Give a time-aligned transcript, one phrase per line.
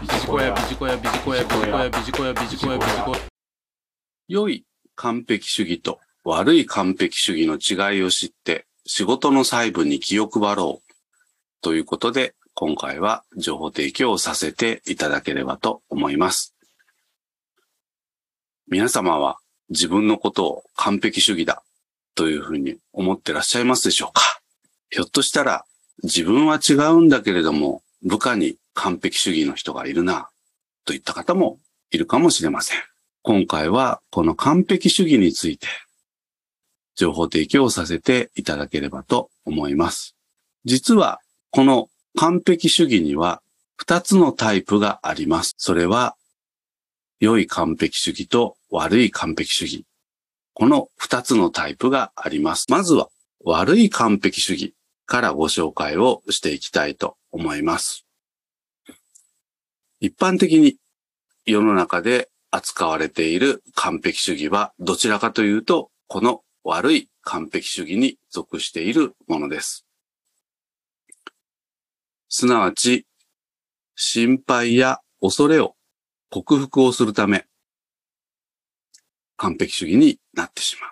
[0.00, 3.18] ビジコヤ、ビジコヤ、ビジコヤ、ビジコヤ、ビジコヤ、ビジコヤ、ビジコヤ。
[4.28, 10.92] 良い完璧主義と悪い完璧主義の違いを知って仕事の細部に気を配ろう
[11.60, 16.54] ということで今回は情報提供をさせていただければと思います。
[18.68, 19.36] 皆様は
[19.68, 21.62] 自分のことを完璧主義だ
[22.14, 24.22] というふうに思ってらっしゃいますでしょうか？
[24.88, 25.66] ひょっとしたら
[26.02, 30.30] 自分は違うんだけれども部下に完璧主義の人がいるな
[30.86, 31.58] といった方も
[31.90, 32.78] いるかもしれません。
[33.22, 35.66] 今回はこの完璧主義について
[36.96, 40.16] 情報提供をさせていただければと思います。
[40.64, 43.42] 実はこの完璧主義には
[43.76, 45.54] 二つのタイプがあります。
[45.58, 46.16] それは
[47.18, 49.84] 良い完璧主義と悪い完璧主義。
[50.54, 52.64] この二つのタイプがあります。
[52.70, 53.08] まずは
[53.44, 54.74] 悪い完璧主義
[55.04, 58.06] からご紹介をしていきたいと思います。
[60.00, 60.76] 一般的に
[61.44, 69.86] 世の中で扱われている完璧主義はどちらかというと、この悪い完璧主義に属しているものです。
[72.30, 73.06] すなわち、
[73.94, 75.76] 心配や恐れを
[76.30, 77.44] 克服をするため、
[79.36, 80.90] 完璧主義になってしまう。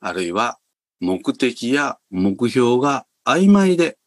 [0.00, 0.58] あるいは、
[1.00, 3.98] 目的や目標が曖昧で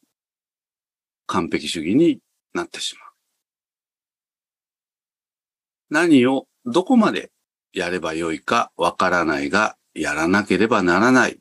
[1.28, 2.20] 完璧主義に
[2.54, 3.12] なってしまう。
[5.90, 7.32] 何をどこまで
[7.74, 11.40] やればよいかわからないが、やらなければならない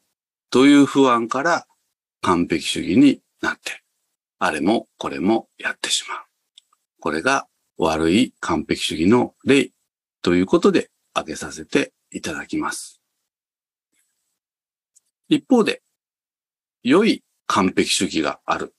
[0.50, 1.66] という不安から
[2.20, 3.82] 完璧主義になって、
[4.38, 6.18] あれもこれもやってしまう。
[7.00, 7.46] これが
[7.78, 9.70] 悪い完璧主義の例
[10.22, 13.00] ということで挙げさせていただきます。
[15.28, 15.82] 一方で、
[16.82, 18.74] 良い完璧主義がある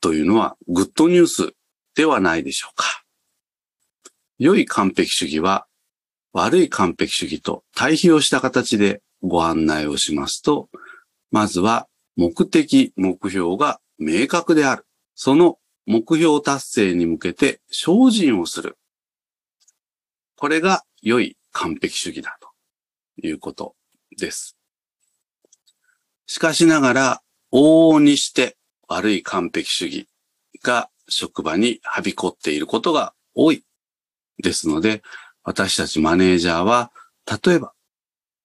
[0.00, 1.54] というのはグッドニュース
[1.98, 2.84] ではないでしょうか。
[4.38, 5.66] 良い完璧主義は
[6.32, 10.68] 悪い完璧主義と対比をした形でご案内をしますと、
[11.32, 14.86] まずは目的、目標が明確である。
[15.16, 18.78] その目標達成に向けて精進をする。
[20.36, 23.74] これが良い完璧主義だということ
[24.16, 24.56] です。
[26.26, 28.56] しかしながら、往々にして
[28.86, 30.08] 悪い完璧主義
[30.62, 33.64] が職場にはびこっていることが多い。
[34.42, 35.02] ですので、
[35.42, 36.92] 私たちマネージャーは、
[37.44, 37.72] 例えば、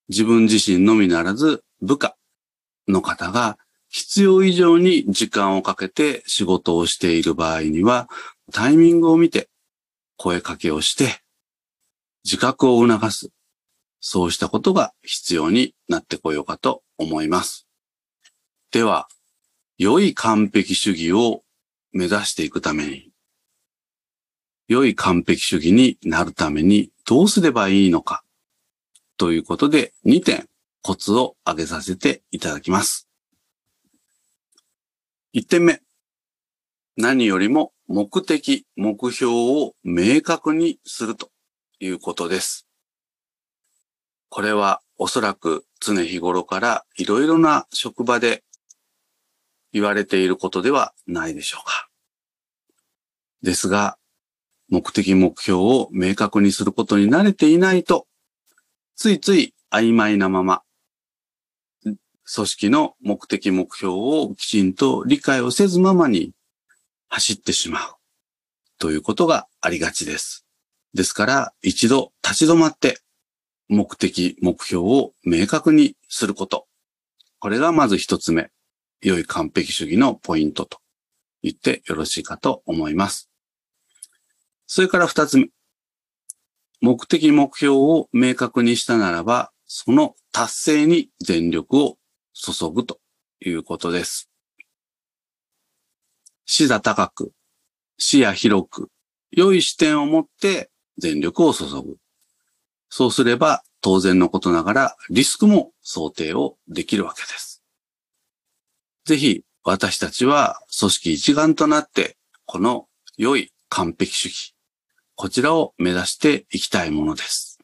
[0.09, 2.15] 自分自身のみならず部下
[2.87, 3.57] の方が
[3.87, 8.09] 必要以上に時間をかけて仕事をしている場合には、
[8.51, 9.49] タイミングを見て
[10.17, 11.21] 声かけをして、
[12.23, 13.29] 自覚を促す。
[13.99, 17.67] そうしたことが必要になってこようかと思います。
[18.71, 19.07] では、
[19.77, 21.42] 良い完璧主義を
[21.93, 23.11] 目指していくために、
[24.67, 28.23] 良い完璧主義になるためにどうすればいいのか
[29.17, 30.47] ということで2点
[30.81, 33.07] コツを挙げさせていただきます。
[35.33, 35.81] 1点目。
[36.95, 41.29] 何よりも目的、目標を明確にすると
[41.79, 42.67] いうことです。
[44.29, 48.43] これはおそらく常日頃からいろいろな職場で
[49.73, 51.89] 言われていることではないでしょうか。
[53.41, 53.97] ですが、
[54.69, 58.07] 目的目標を明確にすることに慣れていないと、
[58.95, 60.63] ついつい曖昧なまま、
[61.83, 66.31] 組織の目的目標をきちんと理解をせずままに
[67.09, 67.95] 走ってしまう
[68.79, 70.45] ということがありがちです。
[70.93, 72.99] ですから一度立ち止まって
[73.67, 76.67] 目的目標を明確にすること。
[77.39, 78.51] これがまず一つ目、
[79.03, 80.79] 良い完璧主義のポイントと
[81.41, 83.29] 言ってよろしいかと思います。
[84.65, 85.49] それから二つ目。
[86.81, 91.97] 目的目標を明確にしたならば、その達成に全力を
[92.33, 92.99] 注ぐと
[93.45, 94.29] いうことです。
[96.45, 97.31] 視座高く、
[97.97, 98.89] 視野広く、
[99.31, 101.97] 良い視点を持って全力を注ぐ。
[102.89, 107.52] そうすれば当然のことながらリスクも想定をできるわけです。
[109.05, 114.55] ぜひ私たちは組織一丸となってこの良い完璧主義、
[115.15, 117.59] こちらを目指していきたいものです。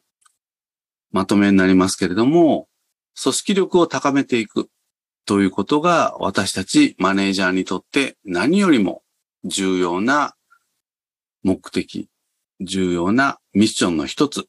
[1.12, 2.68] まとめになりますけれども、
[3.20, 4.68] 組織力を高めていく
[5.26, 9.02] ということが私たちマネージャーにとって何よりも
[9.44, 10.34] 重要な
[11.42, 12.08] 目的、
[12.60, 14.46] 重要なミッションの一つ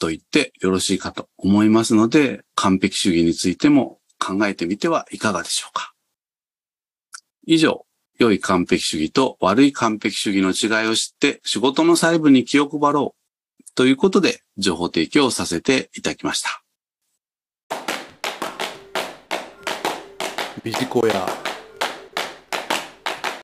[0.00, 5.94] と言ってよろしいかと思いますので、完璧主義についても考えてみてはいかがでしょうか。
[7.44, 7.84] 以上、
[8.18, 13.14] 良い完璧主義と悪い完璧主義の違いを知って仕事の細部に気を配ろ
[13.60, 16.62] うということで情報提供をさせていただきました。
[20.62, 21.41] ビジコヤ